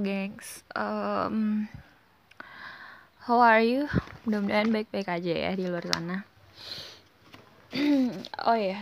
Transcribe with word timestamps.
Gengs, 0.00 0.64
um, 0.72 1.68
how 3.28 3.36
are 3.36 3.60
you? 3.60 3.84
Mudah-mudahan 4.24 4.72
baik-baik 4.72 5.12
aja 5.12 5.32
ya 5.48 5.52
di 5.52 5.68
luar 5.68 5.84
sana. 5.84 6.24
oh 8.48 8.56
ya, 8.56 8.80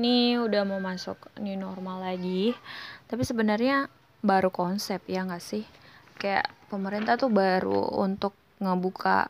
ini 0.00 0.40
udah 0.40 0.64
mau 0.64 0.80
masuk 0.80 1.20
new 1.44 1.52
normal 1.52 2.00
lagi, 2.00 2.56
tapi 3.12 3.28
sebenarnya 3.28 3.92
baru 4.24 4.48
konsep 4.48 5.04
ya 5.04 5.28
nggak 5.28 5.44
sih? 5.44 5.68
Kayak 6.16 6.48
pemerintah 6.72 7.20
tuh 7.20 7.28
baru 7.28 7.92
untuk 8.00 8.32
ngebuka, 8.56 9.28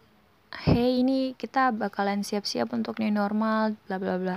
hey 0.70 1.02
ini 1.02 1.34
kita 1.34 1.74
bakalan 1.74 2.22
siap-siap 2.22 2.70
untuk 2.70 3.02
new 3.02 3.10
normal, 3.10 3.74
bla 3.90 3.98
bla 3.98 4.16
bla. 4.22 4.36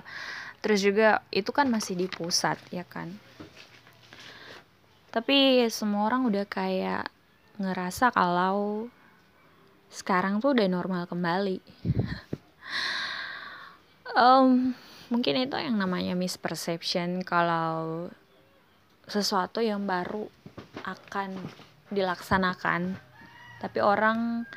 Terus 0.66 0.82
juga 0.82 1.22
itu 1.30 1.54
kan 1.54 1.70
masih 1.70 1.94
di 1.94 2.10
pusat 2.10 2.58
ya 2.74 2.82
kan 2.82 3.35
tapi 5.16 5.64
semua 5.72 6.12
orang 6.12 6.28
udah 6.28 6.44
kayak 6.44 7.08
ngerasa 7.56 8.12
kalau 8.12 8.92
sekarang 9.88 10.44
tuh 10.44 10.52
udah 10.52 10.68
normal 10.68 11.08
kembali. 11.08 11.60
Um, 14.16 14.72
mungkin 15.12 15.44
itu 15.44 15.60
yang 15.60 15.76
namanya 15.76 16.16
misperception 16.16 17.20
kalau 17.28 18.08
sesuatu 19.12 19.60
yang 19.60 19.84
baru 19.84 20.24
akan 20.88 21.36
dilaksanakan. 21.92 22.96
Tapi 23.60 23.84
orang 23.84 24.48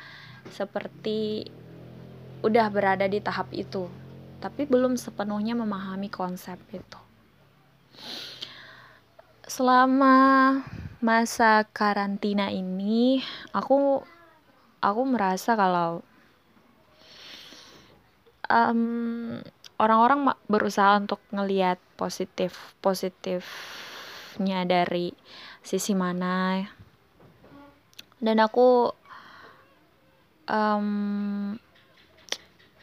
seperti 0.47 1.43
udah 2.39 2.71
berada 2.71 3.03
di 3.03 3.19
tahap 3.19 3.51
itu 3.51 3.91
tapi 4.39 4.63
belum 4.63 4.95
sepenuhnya 4.95 5.51
memahami 5.59 6.07
konsep 6.07 6.55
itu 6.71 6.99
selama 9.49 10.61
masa 11.01 11.65
karantina 11.73 12.53
ini 12.53 13.25
aku 13.49 14.05
aku 14.77 15.01
merasa 15.09 15.57
kalau 15.57 16.05
um, 18.45 19.41
orang-orang 19.81 20.37
berusaha 20.45 21.01
untuk 21.01 21.17
ngelihat 21.33 21.81
positif 21.97 22.77
positifnya 22.77 24.69
dari 24.69 25.17
sisi 25.65 25.97
mana. 25.97 26.69
Dan 28.21 28.37
aku 28.37 28.93
um, 30.45 30.87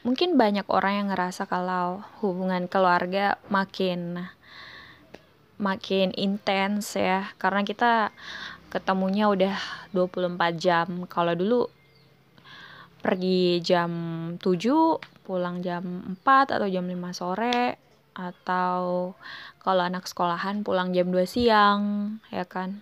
mungkin 0.03 0.35
banyak 0.35 0.67
orang 0.67 0.93
yang 0.99 1.09
ngerasa 1.15 1.47
kalau 1.47 2.03
hubungan 2.25 2.67
keluarga 2.67 3.39
makin 3.53 4.27
makin 5.57 6.13
intens 6.17 6.97
ya. 6.97 7.33
Karena 7.41 7.65
kita 7.65 8.13
ketemunya 8.73 9.29
udah 9.31 9.57
24 9.93 10.57
jam. 10.57 11.09
Kalau 11.09 11.33
dulu 11.33 11.69
pergi 13.01 13.63
jam 13.63 13.91
7 14.41 15.25
pulang 15.27 15.63
jam 15.63 16.17
4 16.23 16.55
atau 16.55 16.67
jam 16.67 16.87
5 16.87 16.97
sore 17.15 17.79
atau 18.17 19.13
kalau 19.61 19.83
anak 19.85 20.09
sekolahan 20.09 20.65
pulang 20.65 20.91
jam 20.97 21.13
2 21.13 21.23
siang 21.29 21.81
ya 22.33 22.49
kan. 22.49 22.81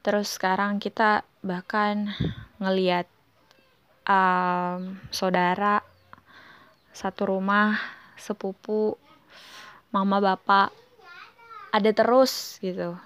Terus 0.00 0.38
sekarang 0.38 0.78
kita 0.80 1.26
bahkan 1.44 2.14
ngeliat 2.62 3.04
um, 4.08 4.96
saudara 5.12 5.84
satu 6.96 7.28
rumah 7.36 7.76
sepupu 8.16 8.96
mama 9.92 10.18
bapak 10.18 10.87
ada 11.74 11.90
terus 11.92 12.58
gitu 12.60 12.96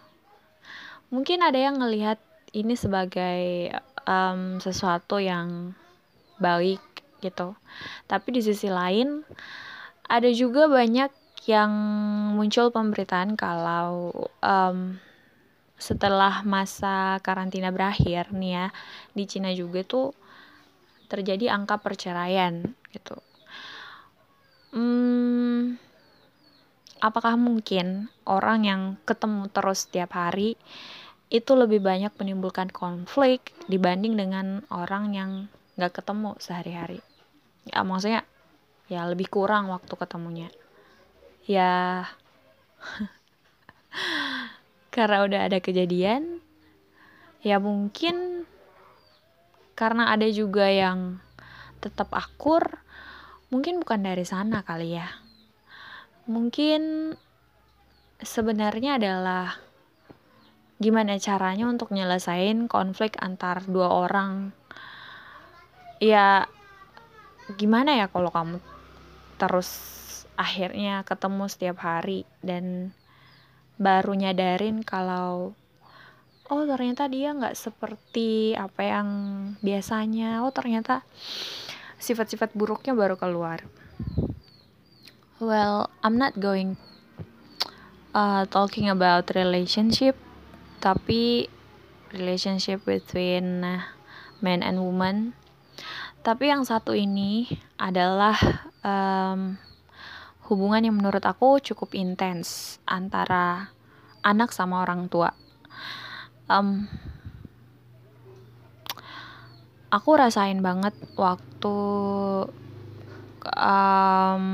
mungkin 1.13 1.45
ada 1.45 1.59
yang 1.59 1.81
ngelihat 1.81 2.19
ini 2.53 2.77
sebagai 2.77 3.73
um, 4.09 4.61
sesuatu 4.61 5.19
yang 5.21 5.77
baik 6.41 6.83
gitu 7.23 7.55
tapi 8.11 8.29
di 8.35 8.43
sisi 8.43 8.69
lain 8.69 9.23
ada 10.09 10.29
juga 10.33 10.69
banyak 10.69 11.11
yang 11.47 11.73
muncul 12.39 12.71
pemberitaan 12.71 13.35
kalau 13.35 14.15
um, 14.43 14.99
setelah 15.83 16.47
masa 16.47 17.19
karantina 17.27 17.75
berakhir 17.75 18.31
nih 18.31 18.53
ya 18.55 18.67
di 19.11 19.25
Cina 19.27 19.51
juga 19.51 19.83
tuh 19.83 20.15
terjadi 21.11 21.53
angka 21.53 21.83
perceraian 21.83 22.73
gitu. 22.95 23.19
Hmm, 24.73 25.77
apakah 27.03 27.35
mungkin 27.35 28.07
orang 28.23 28.63
yang 28.63 28.83
ketemu 29.03 29.51
terus 29.51 29.91
setiap 29.91 30.15
hari 30.15 30.55
itu 31.35 31.59
lebih 31.59 31.83
banyak 31.83 32.15
menimbulkan 32.15 32.71
konflik 32.71 33.51
dibanding 33.67 34.15
dengan 34.15 34.63
orang 34.71 35.11
yang 35.11 35.31
nggak 35.75 35.99
ketemu 35.99 36.39
sehari-hari? 36.39 37.03
Ya 37.67 37.83
maksudnya 37.83 38.23
ya 38.87 39.03
lebih 39.11 39.27
kurang 39.27 39.67
waktu 39.75 39.91
ketemunya. 39.99 40.49
Ya 41.43 42.07
karena 44.95 45.27
udah 45.27 45.41
ada 45.51 45.59
kejadian 45.59 46.39
ya 47.43 47.59
mungkin 47.59 48.47
karena 49.75 50.15
ada 50.15 50.31
juga 50.31 50.71
yang 50.71 51.19
tetap 51.83 52.15
akur 52.15 52.79
mungkin 53.51 53.83
bukan 53.83 54.07
dari 54.07 54.23
sana 54.23 54.63
kali 54.63 54.95
ya 54.95 55.22
mungkin 56.27 57.15
sebenarnya 58.23 59.03
adalah 59.03 59.59
gimana 60.79 61.19
caranya 61.19 61.71
untuk 61.71 61.95
nyelesain 61.95 62.67
konflik 62.67 63.19
antar 63.19 63.63
dua 63.67 63.91
orang. 63.91 64.55
Ya 66.03 66.51
gimana 67.59 67.99
ya 67.99 68.07
kalau 68.11 68.31
kamu 68.31 68.59
terus 69.39 69.71
akhirnya 70.39 71.03
ketemu 71.03 71.45
setiap 71.51 71.83
hari 71.83 72.27
dan 72.43 72.95
baru 73.79 74.15
nyadarin 74.15 74.83
kalau 74.87 75.55
oh 76.51 76.63
ternyata 76.67 77.07
dia 77.11 77.35
nggak 77.35 77.59
seperti 77.59 78.55
apa 78.59 78.83
yang 78.83 79.09
biasanya. 79.63 80.43
Oh 80.43 80.51
ternyata 80.55 81.07
sifat-sifat 82.03 82.55
buruknya 82.59 82.95
baru 82.99 83.15
keluar 83.15 83.63
Well, 85.43 85.91
I'm 86.07 86.23
not 86.23 86.39
going 86.39 86.79
uh, 88.15 88.47
talking 88.47 88.87
about 88.87 89.35
relationship, 89.35 90.15
tapi 90.79 91.51
relationship 92.15 92.87
between 92.87 93.67
man 94.39 94.63
and 94.63 94.79
woman. 94.79 95.35
Tapi 96.23 96.47
yang 96.47 96.63
satu 96.63 96.95
ini 96.95 97.51
adalah 97.75 98.39
um, 98.87 99.59
hubungan 100.47 100.87
yang 100.87 100.95
menurut 101.03 101.27
aku 101.27 101.59
cukup 101.59 101.91
intens 101.99 102.79
antara 102.87 103.75
anak 104.23 104.55
sama 104.55 104.87
orang 104.87 105.11
tua. 105.11 105.35
Um, 106.47 106.87
aku 109.91 110.11
rasain 110.15 110.63
banget 110.63 110.95
waktu 111.19 111.75
um, 113.43 114.47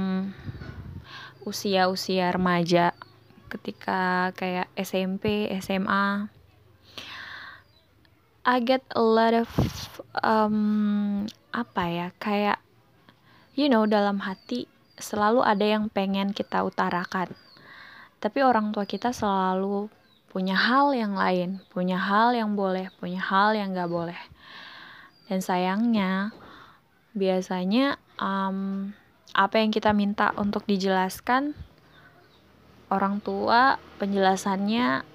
usia-usia 1.48 2.28
remaja 2.28 2.92
ketika 3.48 4.30
kayak 4.36 4.68
SMP, 4.76 5.48
SMA 5.64 6.28
I 8.48 8.64
get 8.64 8.80
a 8.96 9.04
lot 9.04 9.36
of 9.36 9.48
um, 10.24 11.28
apa 11.52 11.82
ya 11.88 12.08
kayak 12.16 12.56
you 13.52 13.68
know 13.68 13.84
dalam 13.84 14.24
hati 14.24 14.64
selalu 14.96 15.44
ada 15.44 15.68
yang 15.68 15.92
pengen 15.92 16.32
kita 16.32 16.64
utarakan. 16.64 17.32
Tapi 18.18 18.40
orang 18.40 18.72
tua 18.72 18.88
kita 18.88 19.12
selalu 19.12 19.92
punya 20.32 20.56
hal 20.56 20.92
yang 20.92 21.16
lain 21.16 21.64
punya 21.72 21.96
hal 21.96 22.36
yang 22.36 22.52
boleh 22.52 22.92
punya 23.00 23.20
hal 23.20 23.52
yang 23.52 23.76
gak 23.76 23.92
boleh. 23.92 24.20
Dan 25.28 25.44
sayangnya 25.44 26.32
biasanya 27.12 28.00
um, 28.16 28.92
apa 29.38 29.62
yang 29.62 29.70
kita 29.70 29.94
minta 29.94 30.34
untuk 30.34 30.66
dijelaskan 30.66 31.54
orang 32.90 33.22
tua 33.22 33.78
penjelasannya 34.02 35.06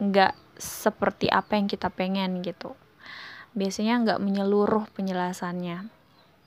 nggak 0.00 0.34
seperti 0.56 1.28
apa 1.28 1.60
yang 1.60 1.68
kita 1.68 1.92
pengen 1.92 2.40
gitu. 2.40 2.72
Biasanya 3.52 4.00
nggak 4.00 4.22
menyeluruh 4.24 4.88
penjelasannya 4.96 5.92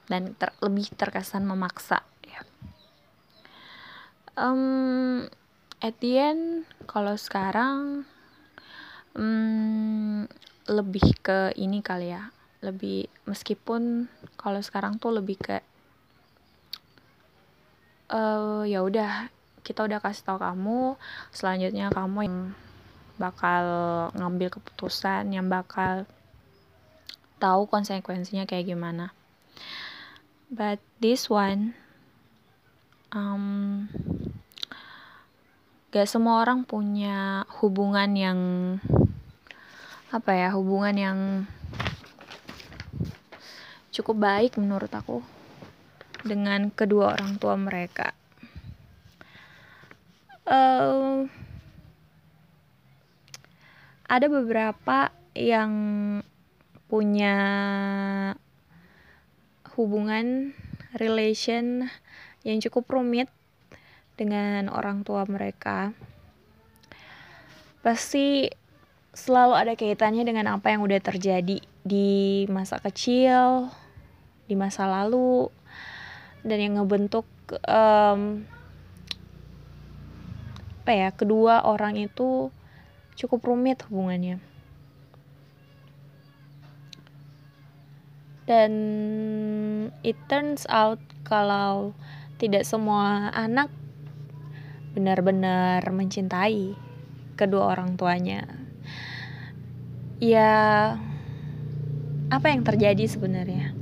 dan 0.09 0.21
ter 0.33 0.49
lebih 0.65 0.89
terkesan 0.97 1.45
memaksa 1.45 2.01
ya. 2.25 2.41
Um, 4.33 5.29
at 5.77 6.01
kalau 6.89 7.13
sekarang 7.21 8.09
um, 9.13 10.25
lebih 10.65 11.05
ke 11.21 11.53
ini 11.53 11.85
kali 11.85 12.17
ya. 12.17 12.33
Lebih 12.65 13.07
meskipun 13.29 14.09
kalau 14.35 14.59
sekarang 14.59 14.97
tuh 14.97 15.13
lebih 15.13 15.37
ke 15.37 15.68
uh, 18.09 18.65
ya 18.65 18.81
udah 18.81 19.29
kita 19.61 19.85
udah 19.85 20.01
kasih 20.01 20.25
tahu 20.25 20.41
kamu 20.41 20.97
selanjutnya 21.29 21.93
kamu 21.93 22.19
yang 22.25 22.37
bakal 23.19 23.63
ngambil 24.15 24.49
keputusan 24.49 25.29
yang 25.29 25.51
bakal 25.51 26.07
tahu 27.39 27.67
konsekuensinya 27.67 28.47
kayak 28.49 28.73
gimana. 28.73 29.11
But 30.49 30.81
this 30.97 31.29
one 31.29 31.77
um, 33.13 33.85
gak 35.93 36.09
semua 36.09 36.41
orang 36.41 36.65
punya 36.65 37.45
hubungan 37.61 38.09
yang 38.17 38.39
apa 40.09 40.33
ya 40.33 40.49
hubungan 40.57 40.95
yang 40.97 41.19
cukup 43.93 44.17
baik 44.17 44.57
menurut 44.57 44.89
aku 44.89 45.21
dengan 46.23 46.71
kedua 46.73 47.15
orang 47.15 47.39
tua 47.39 47.55
mereka. 47.55 48.15
Uh, 50.49 51.29
ada 54.09 54.25
beberapa 54.25 55.13
yang 55.37 55.71
punya 56.89 57.37
hubungan 59.77 60.57
relation 60.97 61.85
yang 62.41 62.57
cukup 62.65 62.89
rumit 62.89 63.29
dengan 64.17 64.67
orang 64.73 65.05
tua 65.05 65.23
mereka. 65.29 65.93
Pasti 67.85 68.49
selalu 69.13 69.53
ada 69.55 69.73
kaitannya 69.77 70.25
dengan 70.25 70.57
apa 70.57 70.73
yang 70.73 70.81
udah 70.83 70.99
terjadi 70.99 71.61
di 71.85 72.43
masa 72.49 72.81
kecil, 72.81 73.69
di 74.49 74.57
masa 74.57 74.89
lalu, 74.89 75.47
dan 76.43 76.57
yang 76.59 76.73
ngebentuk 76.79 77.25
um, 77.67 78.45
apa 80.81 80.91
ya 80.91 81.09
kedua 81.13 81.61
orang 81.65 81.97
itu 82.01 82.49
cukup 83.13 83.45
rumit 83.45 83.83
hubungannya. 83.85 84.41
Dan 88.49 88.73
it 90.01 90.17
turns 90.25 90.65
out 90.73 90.97
kalau 91.21 91.93
tidak 92.41 92.65
semua 92.65 93.29
anak 93.35 93.69
benar-benar 94.97 95.85
mencintai 95.93 96.73
kedua 97.37 97.71
orang 97.71 97.93
tuanya 97.95 98.43
ya 100.19 100.51
apa 102.27 102.47
yang 102.51 102.67
terjadi 102.67 103.07
sebenarnya 103.07 103.78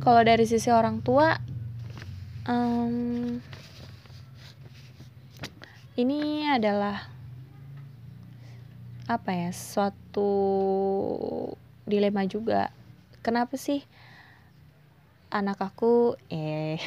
kalau 0.00 0.24
dari 0.24 0.48
sisi 0.48 0.72
orang 0.72 1.04
tua 1.04 1.36
um, 2.48 3.36
ini 6.00 6.48
adalah 6.48 7.04
apa 9.04 9.30
ya 9.34 9.50
suatu 9.52 10.32
dilema 11.84 12.24
juga. 12.24 12.72
Kenapa 13.20 13.60
sih 13.60 13.84
anak 15.28 15.60
aku 15.60 16.16
eh 16.32 16.80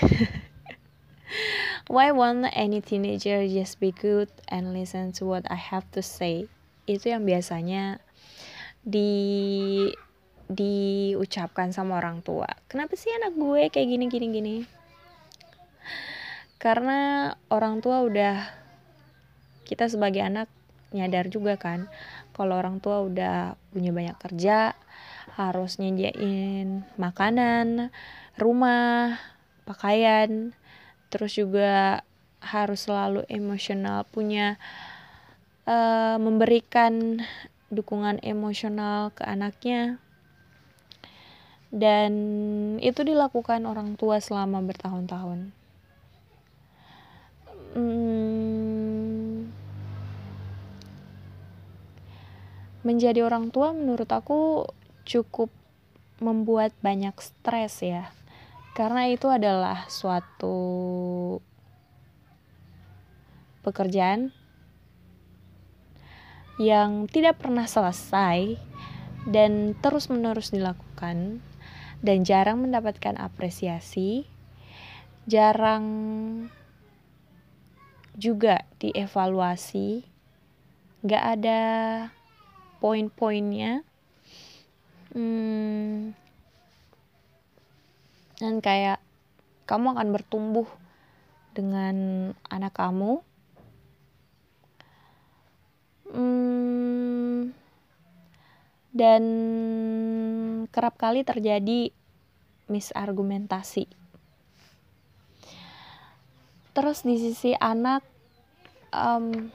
why 1.94 2.10
won't 2.10 2.50
any 2.58 2.82
teenager 2.82 3.46
just 3.46 3.78
be 3.78 3.94
good 3.94 4.32
and 4.50 4.74
listen 4.74 5.14
to 5.14 5.30
what 5.30 5.46
I 5.52 5.60
have 5.60 5.86
to 5.94 6.02
say? 6.02 6.50
Itu 6.90 7.14
yang 7.14 7.30
biasanya 7.30 8.02
di 8.82 9.92
diucapkan 10.52 11.72
sama 11.72 12.00
orang 12.00 12.20
tua 12.20 12.48
kenapa 12.68 12.96
sih 13.00 13.12
anak 13.16 13.36
gue 13.36 13.70
kayak 13.72 13.88
gini 13.88 14.06
gini 14.12 14.28
gini? 14.32 14.56
Karena 16.60 17.32
orang 17.52 17.84
tua 17.84 18.04
udah 18.08 18.40
kita 19.68 19.92
sebagai 19.92 20.24
anak 20.24 20.48
nyadar 20.94 21.28
juga 21.28 21.58
kan 21.58 21.90
kalau 22.38 22.56
orang 22.62 22.78
tua 22.78 23.02
udah 23.02 23.58
punya 23.74 23.90
banyak 23.90 24.18
kerja 24.22 24.78
harus 25.34 25.82
nyediain 25.82 26.86
makanan 27.02 27.90
rumah 28.38 29.18
pakaian 29.66 30.54
terus 31.10 31.34
juga 31.34 32.06
harus 32.44 32.86
selalu 32.86 33.26
emosional 33.32 34.06
punya 34.06 34.62
uh, 35.66 36.22
memberikan 36.22 37.24
dukungan 37.74 38.22
emosional 38.22 39.10
ke 39.18 39.26
anaknya 39.26 39.98
dan 41.74 42.14
itu 42.86 43.02
dilakukan 43.02 43.66
orang 43.66 43.98
tua 43.98 44.22
selama 44.22 44.62
bertahun-tahun. 44.62 45.50
Hmm, 47.74 49.50
menjadi 52.86 53.26
orang 53.26 53.50
tua 53.50 53.74
menurut 53.74 54.06
aku 54.06 54.70
cukup 55.02 55.50
membuat 56.22 56.78
banyak 56.86 57.18
stres 57.18 57.82
ya, 57.82 58.14
karena 58.78 59.10
itu 59.10 59.26
adalah 59.34 59.90
suatu 59.90 60.62
pekerjaan 63.66 64.30
yang 66.62 67.10
tidak 67.10 67.42
pernah 67.42 67.66
selesai 67.66 68.62
dan 69.26 69.74
terus-menerus 69.82 70.54
dilakukan 70.54 71.42
dan 72.04 72.28
jarang 72.28 72.60
mendapatkan 72.60 73.16
apresiasi, 73.16 74.28
jarang 75.24 75.88
juga 78.20 78.68
dievaluasi, 78.84 80.04
gak 81.08 81.24
ada 81.40 81.62
poin-poinnya, 82.84 83.88
hmm, 85.16 86.12
dan 88.44 88.60
kayak 88.60 89.00
kamu 89.64 89.96
akan 89.96 90.10
bertumbuh 90.12 90.68
dengan 91.56 91.96
anak 92.52 92.76
kamu. 92.76 93.24
Hmm, 96.14 97.56
dan 98.94 99.24
kerap 100.70 101.00
kali 101.00 101.26
terjadi 101.26 101.92
misargumentasi. 102.68 103.88
Terus 106.74 107.06
di 107.06 107.16
sisi 107.22 107.54
anak 107.54 108.02
um, 108.90 109.54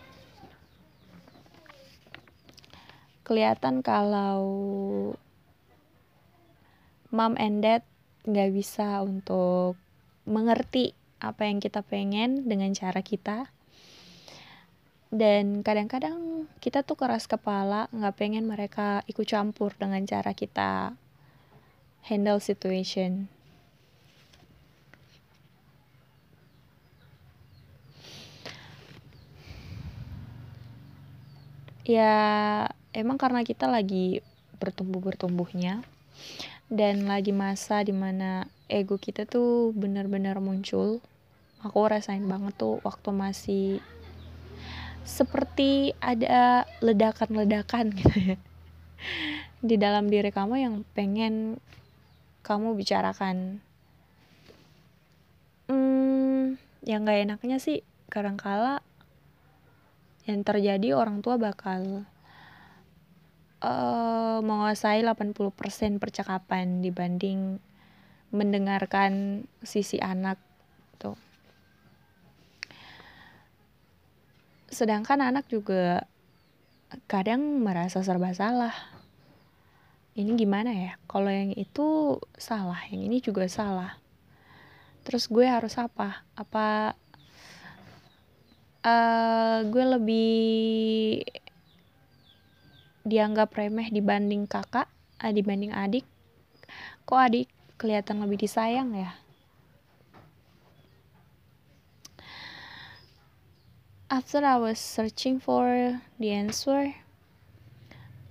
kelihatan 3.26 3.82
kalau 3.85 4.40
mom 7.11 7.35
and 7.37 7.61
dad 7.61 7.82
nggak 8.28 8.52
bisa 8.52 9.02
untuk 9.04 9.76
mengerti 10.28 10.92
apa 11.18 11.49
yang 11.49 11.59
kita 11.59 11.82
pengen 11.82 12.47
dengan 12.47 12.71
cara 12.76 13.00
kita 13.02 13.50
dan 15.09 15.64
kadang-kadang 15.64 16.44
kita 16.61 16.85
tuh 16.85 17.00
keras 17.00 17.25
kepala 17.25 17.88
nggak 17.97 18.16
pengen 18.21 18.44
mereka 18.44 19.00
ikut 19.09 19.25
campur 19.25 19.73
dengan 19.80 20.04
cara 20.04 20.37
kita 20.37 20.92
handle 22.08 22.40
situation. 22.40 23.28
Ya 31.84 32.68
emang 32.92 33.16
karena 33.16 33.44
kita 33.44 33.64
lagi 33.68 34.20
bertumbuh 34.60 35.00
bertumbuhnya 35.00 35.80
dan 36.68 37.08
lagi 37.08 37.32
masa 37.32 37.80
di 37.80 37.96
mana 37.96 38.44
ego 38.68 39.00
kita 39.00 39.24
tuh 39.24 39.72
benar-benar 39.72 40.36
muncul 40.44 41.00
aku 41.64 41.78
rasain 41.88 42.28
banget 42.28 42.54
tuh 42.60 42.78
waktu 42.84 43.08
masih 43.08 43.66
seperti 45.08 45.96
ada 46.04 46.68
ledakan-ledakan 46.84 47.90
gitu 47.98 48.36
ya. 48.36 48.38
Di 49.58 49.80
dalam 49.80 50.12
diri 50.12 50.28
kamu 50.28 50.54
yang 50.60 50.74
pengen 50.92 51.56
kamu 52.49 52.73
bicarakan? 52.73 53.61
Hmm, 55.69 56.57
yang 56.88 57.05
gak 57.05 57.28
enaknya 57.28 57.61
sih. 57.61 57.85
Kadangkala 58.09 58.81
yang 60.25 60.40
terjadi 60.40 60.97
orang 60.97 61.21
tua 61.21 61.37
bakal 61.37 62.09
uh, 63.61 64.38
menguasai 64.40 65.05
80% 65.05 66.00
percakapan 66.00 66.81
dibanding 66.81 67.61
mendengarkan 68.33 69.45
sisi 69.61 70.00
anak 70.00 70.40
tuh. 70.97 71.17
Sedangkan 74.73 75.21
anak 75.21 75.49
juga 75.52 76.09
kadang 77.09 77.61
merasa 77.61 78.00
serba 78.00 78.33
salah 78.33 78.98
ini 80.18 80.34
gimana 80.34 80.75
ya? 80.75 80.92
Kalau 81.06 81.30
yang 81.30 81.54
itu 81.54 82.18
salah 82.34 82.82
yang 82.90 83.06
ini 83.06 83.22
juga 83.22 83.46
salah. 83.46 83.94
Terus 85.06 85.30
gue 85.30 85.46
harus 85.46 85.78
apa? 85.78 86.26
Apa 86.34 86.98
uh, 88.82 89.58
gue 89.62 89.84
lebih 89.94 90.42
dianggap 93.06 93.54
remeh 93.54 93.88
dibanding 93.94 94.50
kakak 94.50 94.90
uh, 95.22 95.30
dibanding 95.30 95.70
adik? 95.70 96.02
Kok 97.06 97.20
adik 97.22 97.46
kelihatan 97.78 98.18
lebih 98.18 98.42
disayang 98.42 98.90
ya? 98.98 99.14
After 104.10 104.42
I 104.42 104.58
was 104.58 104.82
searching 104.82 105.38
for 105.38 106.00
the 106.18 106.28
answer 106.32 106.96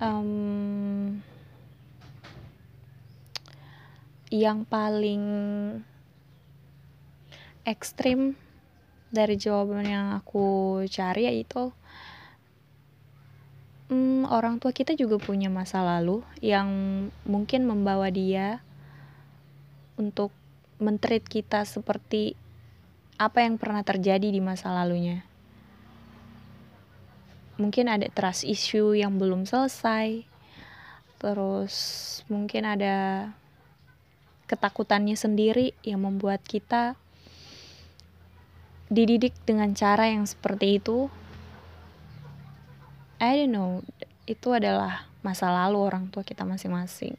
um, 0.02 1.22
yang 4.28 4.68
paling 4.68 5.24
ekstrim 7.64 8.36
dari 9.08 9.40
jawaban 9.40 9.88
yang 9.88 10.08
aku 10.20 10.84
cari 10.92 11.32
yaitu 11.32 11.72
hmm, 13.88 14.28
orang 14.28 14.60
tua 14.60 14.76
kita 14.76 14.96
juga 15.00 15.16
punya 15.20 15.48
masa 15.48 15.80
lalu 15.84 16.24
yang 16.44 16.68
mungkin 17.24 17.64
membawa 17.68 18.12
dia 18.12 18.60
untuk 19.96 20.36
mentreat 20.78 21.26
kita 21.26 21.66
seperti 21.66 22.38
apa 23.18 23.42
yang 23.42 23.58
pernah 23.58 23.82
terjadi 23.82 24.30
di 24.30 24.38
masa 24.38 24.70
lalunya. 24.70 25.26
Mungkin 27.58 27.90
ada 27.90 28.06
trust 28.14 28.46
issue 28.46 28.94
yang 28.94 29.18
belum 29.18 29.50
selesai. 29.50 30.22
Terus 31.18 31.74
mungkin 32.30 32.70
ada 32.70 33.26
ketakutannya 34.48 35.20
sendiri 35.20 35.76
yang 35.84 36.04
membuat 36.08 36.42
kita 36.44 36.96
dididik 38.88 39.36
dengan 39.44 39.76
cara 39.76 40.08
yang 40.08 40.24
seperti 40.24 40.80
itu 40.80 41.12
I 43.20 43.44
don't 43.44 43.52
know 43.52 43.72
itu 44.28 44.52
adalah 44.54 45.08
masa 45.26 45.50
lalu 45.50 45.80
orang 45.82 46.12
tua 46.12 46.22
kita 46.22 46.44
masing-masing. 46.44 47.16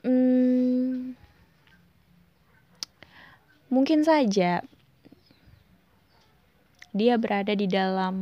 Hmm, 0.00 1.12
mungkin 3.68 4.00
saja 4.02 4.64
dia 6.90 7.14
berada 7.20 7.52
di 7.52 7.68
dalam 7.68 8.16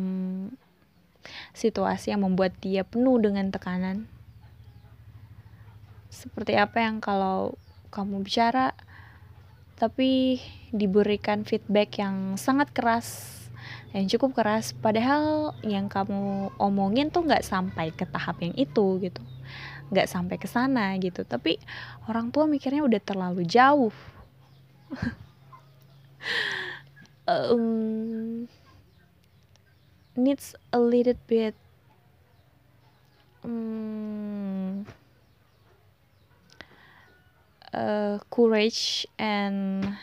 situasi 1.54 2.12
yang 2.12 2.26
membuat 2.26 2.52
dia 2.60 2.82
penuh 2.82 3.16
dengan 3.22 3.48
tekanan 3.48 4.10
seperti 6.18 6.58
apa 6.58 6.82
yang 6.82 6.98
kalau 6.98 7.54
kamu 7.94 8.26
bicara 8.26 8.74
tapi 9.78 10.42
diberikan 10.74 11.46
feedback 11.46 12.02
yang 12.02 12.34
sangat 12.34 12.74
keras 12.74 13.38
yang 13.96 14.04
cukup 14.10 14.36
keras. 14.36 14.76
Padahal 14.76 15.56
yang 15.64 15.88
kamu 15.88 16.52
omongin 16.60 17.08
tuh 17.08 17.24
nggak 17.24 17.46
sampai 17.46 17.94
ke 17.94 18.04
tahap 18.04 18.42
yang 18.42 18.52
itu 18.58 18.98
gitu 19.00 19.22
nggak 19.88 20.08
sampai 20.10 20.36
ke 20.36 20.44
sana 20.44 20.92
gitu. 21.00 21.24
Tapi 21.24 21.56
orang 22.10 22.28
tua 22.28 22.44
mikirnya 22.44 22.84
udah 22.84 23.00
terlalu 23.00 23.46
jauh. 23.46 23.94
Um, 27.28 28.48
needs 30.16 30.56
a 30.72 30.80
little 30.80 31.12
bit 31.28 31.52
um, 33.44 34.88
uh, 37.72 38.18
courage 38.30 39.06
and 39.18 39.96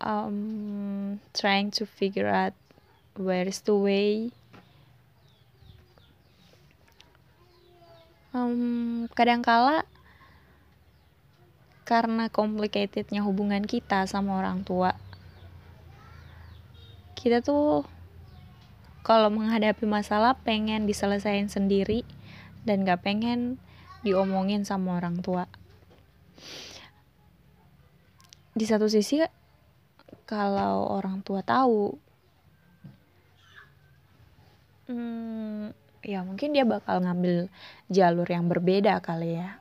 um, 0.00 1.20
trying 1.34 1.70
to 1.70 1.84
figure 1.86 2.28
out 2.28 2.54
where 3.14 3.46
is 3.46 3.60
the 3.62 3.76
way. 3.76 4.32
Um, 8.30 9.10
kadangkala 9.18 9.82
karena 11.82 12.30
complicatednya 12.30 13.26
hubungan 13.26 13.66
kita 13.66 14.06
sama 14.06 14.38
orang 14.38 14.62
tua, 14.62 14.94
kita 17.18 17.42
tuh 17.42 17.82
kalau 19.02 19.26
menghadapi 19.34 19.82
masalah 19.82 20.38
pengen 20.46 20.86
diselesaikan 20.86 21.50
sendiri 21.50 22.06
dan 22.62 22.86
gak 22.86 23.02
pengen 23.02 23.58
diomongin 24.00 24.64
sama 24.64 24.96
orang 24.96 25.20
tua. 25.20 25.44
Di 28.56 28.64
satu 28.66 28.88
sisi 28.90 29.20
kalau 30.24 30.86
orang 30.90 31.26
tua 31.26 31.42
tahu 31.42 31.96
hmm, 34.90 35.74
ya 36.06 36.22
mungkin 36.22 36.54
dia 36.54 36.62
bakal 36.62 37.02
ngambil 37.02 37.50
jalur 37.92 38.28
yang 38.28 38.48
berbeda 38.48 39.00
kali 39.04 39.40
ya. 39.40 39.60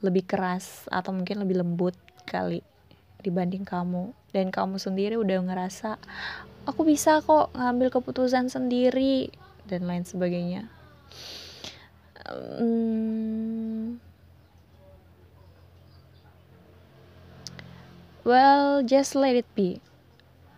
Lebih 0.00 0.24
keras 0.24 0.88
atau 0.88 1.12
mungkin 1.12 1.44
lebih 1.44 1.60
lembut 1.60 1.96
kali 2.24 2.64
dibanding 3.20 3.64
kamu. 3.64 4.12
Dan 4.30 4.54
kamu 4.54 4.78
sendiri 4.78 5.18
udah 5.18 5.42
ngerasa 5.42 5.98
aku 6.68 6.86
bisa 6.86 7.18
kok 7.24 7.50
ngambil 7.56 7.90
keputusan 7.90 8.46
sendiri 8.46 9.32
dan 9.66 9.90
lain 9.90 10.06
sebagainya 10.06 10.70
um, 12.30 14.00
well 18.24 18.82
just 18.82 19.14
let 19.14 19.34
it 19.34 19.48
be. 19.54 19.80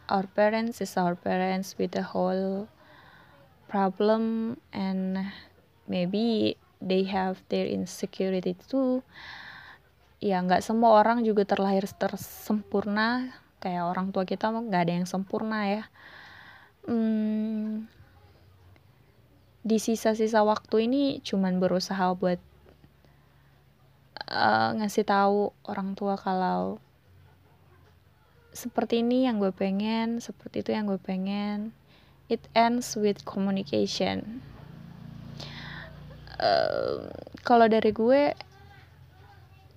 Our 0.08 0.28
parents 0.28 0.80
is 0.84 0.96
our 1.00 1.16
parents 1.16 1.74
with 1.80 1.92
the 1.96 2.04
whole 2.04 2.68
problem 3.68 4.56
and 4.72 5.32
maybe 5.88 6.56
they 6.84 7.08
have 7.08 7.40
their 7.48 7.64
insecurity 7.64 8.52
too. 8.68 9.00
Ya 10.20 10.38
nggak 10.38 10.60
semua 10.62 11.00
orang 11.00 11.24
juga 11.24 11.48
terlahir 11.48 11.88
tersempurna. 11.96 13.32
Kayak 13.62 13.88
orang 13.88 14.12
tua 14.12 14.28
kita 14.28 14.52
nggak 14.52 14.82
ada 14.84 14.94
yang 15.00 15.08
sempurna 15.08 15.58
ya. 15.66 15.84
Hmm, 16.84 17.86
di 19.62 19.78
sisa-sisa 19.78 20.42
waktu 20.42 20.90
ini 20.90 21.22
cuman 21.22 21.62
berusaha 21.62 22.14
buat 22.18 22.42
uh, 24.26 24.74
ngasih 24.78 25.06
tahu 25.06 25.54
orang 25.66 25.94
tua 25.94 26.18
kalau 26.18 26.82
seperti 28.52 29.00
ini 29.00 29.24
yang 29.24 29.40
gue 29.40 29.50
pengen, 29.50 30.20
seperti 30.20 30.60
itu 30.60 30.70
yang 30.76 30.84
gue 30.84 31.00
pengen. 31.00 31.72
It 32.28 32.44
ends 32.52 32.94
with 33.00 33.24
communication. 33.24 34.44
Uh, 36.36 37.08
kalau 37.40 37.64
dari 37.70 37.96
gue 37.96 38.36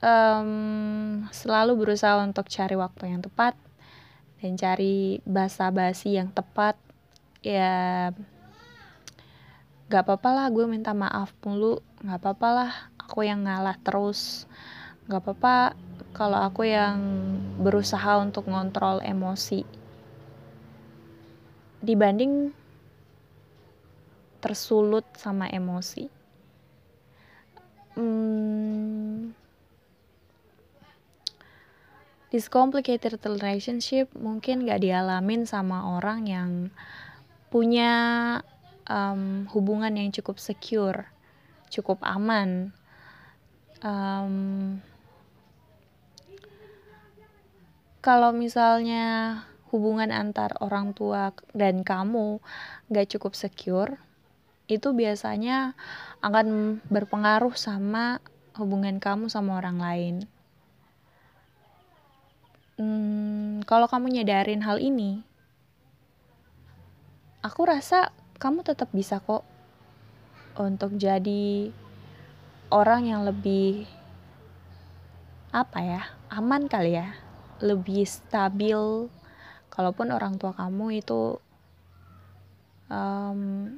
um, 0.04 1.24
selalu 1.32 1.77
berusaha 1.80 2.20
untuk 2.20 2.51
cari 2.51 2.75
waktu 2.75 3.15
yang 3.15 3.22
tepat 3.24 3.56
dan 4.44 4.60
cari 4.60 5.24
bahasa 5.25 5.72
basi 5.72 6.20
yang 6.20 6.30
tepat 6.30 6.77
ya 7.42 8.12
gak 9.86 10.04
apa-apa 10.06 10.30
lah 10.34 10.46
gue 10.50 10.65
minta 10.65 10.92
maaf 10.98 11.34
mulu. 11.46 11.82
Gak 12.01 12.20
apa-apa 12.22 12.48
lah 12.51 12.72
aku 12.98 13.25
yang 13.25 13.46
ngalah 13.46 13.77
terus. 13.82 14.50
Gak 15.06 15.22
apa-apa 15.22 15.77
kalau 16.15 16.42
aku 16.42 16.65
yang 16.65 16.98
berusaha 17.62 18.18
untuk 18.18 18.50
ngontrol 18.50 19.04
emosi. 19.06 19.62
Dibanding 21.86 22.50
tersulut 24.42 25.06
sama 25.18 25.50
emosi. 25.50 26.10
Hmm, 27.96 29.32
this 32.36 32.51
complicated 32.51 33.15
relationship 33.24 34.12
mungkin 34.12 34.68
gak 34.68 34.84
dialamin 34.84 35.48
sama 35.48 35.96
orang 35.96 36.27
yang 36.27 36.51
punya 37.48 37.94
um, 38.89 39.46
hubungan 39.54 39.94
yang 39.98 40.10
cukup 40.13 40.38
secure, 40.38 41.10
cukup 41.70 42.01
aman. 42.06 42.74
Um, 43.86 44.80
kalau 48.01 48.34
misalnya 48.34 49.42
hubungan 49.74 50.13
antar 50.13 50.56
orang 50.62 50.94
tua 50.94 51.34
dan 51.51 51.82
kamu 51.82 52.39
gak 52.89 53.10
cukup 53.18 53.34
secure, 53.34 53.98
itu 54.65 54.94
biasanya 54.94 55.77
akan 56.25 56.80
berpengaruh 56.89 57.54
sama 57.54 58.18
hubungan 58.58 58.98
kamu 58.98 59.30
sama 59.30 59.62
orang 59.62 59.77
lain. 59.77 60.15
Hmm, 62.75 63.63
kalau 63.63 63.88
kamu 63.88 64.20
nyadarin 64.20 64.65
hal 64.65 64.84
ini, 64.84 65.24
aku 67.39 67.62
rasa 67.63 68.12
kamu 68.36 68.68
tetap 68.68 68.92
bisa 68.92 69.24
kok 69.24 69.48
untuk 70.56 70.96
jadi 70.96 71.72
orang 72.72 73.08
yang 73.08 73.22
lebih 73.24 73.88
apa 75.56 75.80
ya 75.80 76.01
aman 76.32 76.68
kali 76.68 77.00
ya. 77.00 77.15
Lebih 77.63 78.04
stabil. 78.04 79.08
Kalaupun 79.72 80.12
orang 80.12 80.39
tua 80.39 80.56
kamu 80.56 81.04
itu 81.04 81.36
um, 82.88 83.72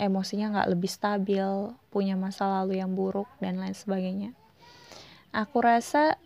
emosinya 0.00 0.56
nggak 0.56 0.70
lebih 0.72 0.88
stabil 0.88 1.46
punya 1.92 2.16
masa 2.16 2.48
lalu 2.48 2.80
yang 2.80 2.96
buruk 2.96 3.28
dan 3.40 3.60
lain 3.60 3.76
sebagainya. 3.76 4.32
Aku 5.32 5.60
rasa 5.60 6.16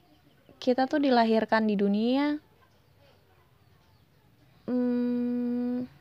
kita 0.63 0.87
tuh 0.87 1.03
dilahirkan 1.03 1.67
di 1.67 1.75
dunia 1.79 2.39
hmm, 4.67 5.96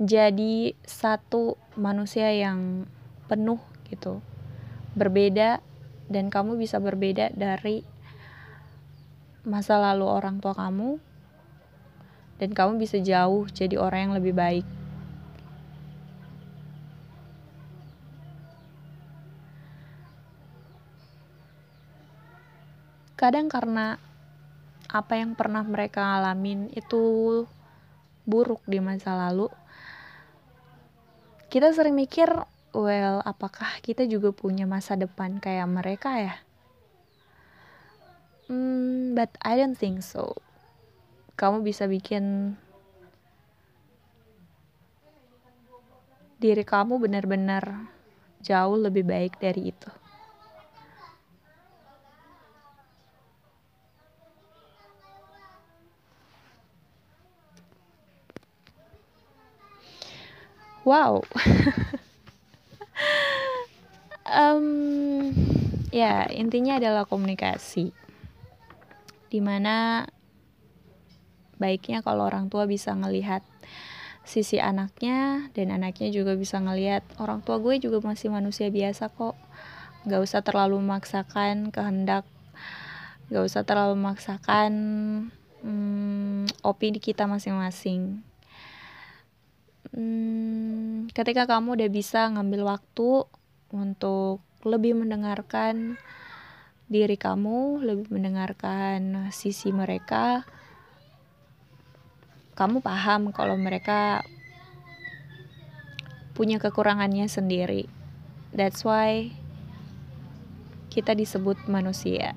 jadi 0.00 0.72
satu 0.80 1.60
manusia 1.76 2.32
yang 2.32 2.88
penuh 3.28 3.60
gitu 3.92 4.24
berbeda 4.96 5.60
dan 6.08 6.32
kamu 6.32 6.56
bisa 6.56 6.80
berbeda 6.80 7.30
dari 7.36 7.84
masa 9.44 9.76
lalu 9.76 10.08
orang 10.08 10.40
tua 10.40 10.56
kamu 10.56 10.96
dan 12.40 12.56
kamu 12.56 12.80
bisa 12.80 12.96
jauh 13.04 13.44
jadi 13.52 13.76
orang 13.76 14.08
yang 14.08 14.14
lebih 14.16 14.32
baik. 14.32 14.66
Kadang 23.20 23.52
karena 23.52 24.00
apa 24.88 25.20
yang 25.20 25.36
pernah 25.36 25.60
mereka 25.60 26.16
alamin 26.16 26.72
itu 26.72 27.44
buruk 28.24 28.64
di 28.64 28.80
masa 28.80 29.12
lalu, 29.28 29.52
kita 31.50 31.74
sering 31.74 31.98
mikir 31.98 32.30
well 32.70 33.18
apakah 33.26 33.82
kita 33.82 34.06
juga 34.06 34.30
punya 34.30 34.64
masa 34.70 34.94
depan 34.94 35.42
kayak 35.42 35.66
mereka 35.66 36.10
ya? 36.16 36.34
Hmm, 38.46 39.14
but 39.18 39.30
I 39.42 39.58
don't 39.58 39.74
think 39.74 40.02
so. 40.06 40.38
Kamu 41.34 41.66
bisa 41.66 41.90
bikin 41.90 42.54
diri 46.40 46.64
kamu 46.64 46.96
benar-benar 46.96 47.92
jauh 48.40 48.78
lebih 48.80 49.04
baik 49.04 49.36
dari 49.36 49.76
itu 49.76 49.99
wow. 60.90 61.22
Um, 64.30 65.34
ya 65.90 66.26
intinya 66.30 66.78
adalah 66.78 67.06
komunikasi. 67.06 67.90
Di 69.30 69.38
mana 69.42 70.06
baiknya 71.58 72.02
kalau 72.02 72.30
orang 72.30 72.46
tua 72.46 72.66
bisa 72.66 72.94
ngelihat 72.94 73.42
sisi 74.22 74.62
anaknya 74.62 75.50
dan 75.54 75.74
anaknya 75.74 76.14
juga 76.14 76.38
bisa 76.38 76.62
ngelihat. 76.62 77.02
Orang 77.18 77.42
tua 77.42 77.58
gue 77.58 77.78
juga 77.82 78.02
masih 78.02 78.30
manusia 78.30 78.70
biasa 78.70 79.10
kok. 79.10 79.34
Nggak 80.06 80.22
usah 80.22 80.46
terlalu 80.46 80.78
memaksakan 80.78 81.74
kehendak 81.74 82.22
nggak 83.30 83.46
usah 83.46 83.62
terlalu 83.62 83.94
memaksakan 83.94 84.72
hmm, 85.62 86.50
opini 86.66 86.98
kita 86.98 87.30
masing-masing 87.30 88.26
hmm, 89.94 91.10
ketika 91.14 91.46
kamu 91.46 91.78
udah 91.78 91.90
bisa 91.90 92.30
ngambil 92.30 92.76
waktu 92.76 93.26
untuk 93.70 94.42
lebih 94.66 94.98
mendengarkan 94.98 95.96
diri 96.90 97.14
kamu, 97.14 97.86
lebih 97.86 98.06
mendengarkan 98.10 99.30
sisi 99.30 99.70
mereka. 99.70 100.42
Kamu 102.58 102.82
paham 102.82 103.30
kalau 103.32 103.54
mereka 103.56 104.26
punya 106.34 106.58
kekurangannya 106.58 107.30
sendiri. 107.30 107.86
That's 108.50 108.82
why 108.82 109.30
kita 110.90 111.14
disebut 111.14 111.70
manusia. 111.70 112.34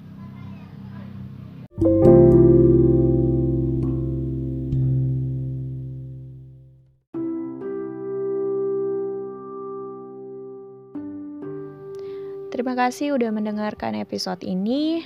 Kasih 12.74 13.16
udah 13.16 13.30
mendengarkan 13.34 13.96
episode 13.98 14.42
ini. 14.44 15.06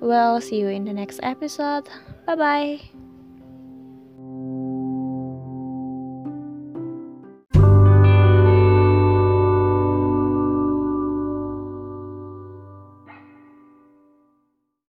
Well, 0.00 0.40
see 0.40 0.64
you 0.64 0.72
in 0.72 0.88
the 0.88 0.96
next 0.96 1.20
episode. 1.22 1.86
Bye 2.24 2.38
bye. 2.38 2.99